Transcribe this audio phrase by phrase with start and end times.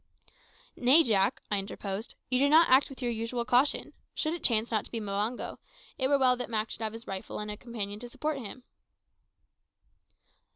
[0.75, 3.93] "Nay, Jack," I interposed; "you do not act with your usual caution.
[4.15, 5.59] Should it chance not to be Mbango,
[5.99, 8.63] it were well that Mak should have his rifle and a companion to support him."